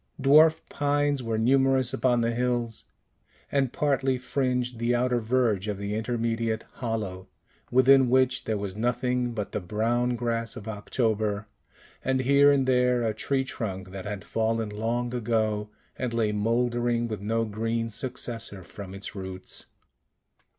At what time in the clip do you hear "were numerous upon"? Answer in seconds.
1.21-2.21